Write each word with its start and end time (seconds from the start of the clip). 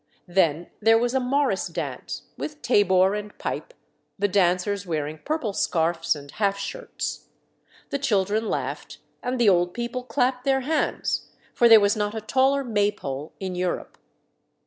Then 0.27 0.71
there 0.79 0.97
was 0.97 1.13
a 1.13 1.19
morris 1.19 1.67
dance, 1.67 2.23
with 2.35 2.63
tabor 2.63 3.13
and 3.13 3.37
pipe, 3.37 3.71
the 4.17 4.27
dancers 4.27 4.83
wearing 4.83 5.19
purple 5.19 5.53
scarfs 5.53 6.15
and 6.15 6.31
"half 6.31 6.57
shirts." 6.57 7.27
The 7.91 7.99
children 7.99 8.49
laughed, 8.49 8.97
and 9.21 9.39
the 9.39 9.47
old 9.47 9.75
people 9.75 10.01
clapped 10.01 10.43
their 10.43 10.61
hands, 10.61 11.27
for 11.53 11.69
there 11.69 11.79
was 11.79 11.95
not 11.95 12.15
a 12.15 12.21
taller 12.21 12.63
Maypole 12.63 13.33
in 13.39 13.53
Europe. 13.53 13.99